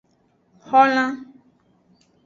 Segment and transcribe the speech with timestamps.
[0.69, 1.11] Xolan.